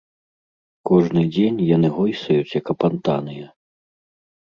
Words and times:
Кожны 0.91 1.21
дзень 1.35 1.61
яны 1.75 1.93
гойсаюць 1.99 2.55
як 2.59 2.65
апантаныя. 2.77 3.45